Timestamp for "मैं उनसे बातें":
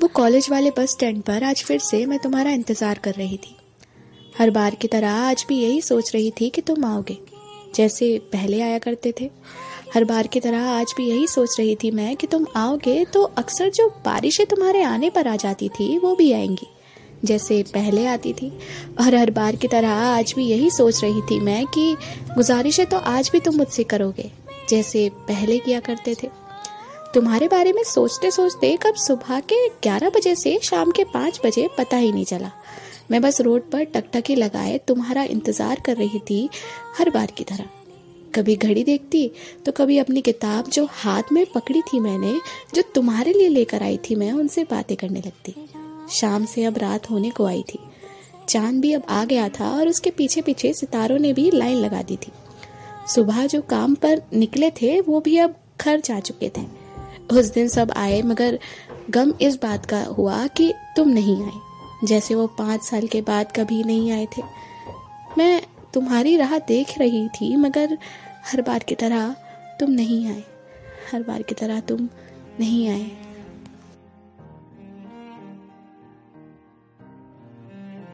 44.14-44.96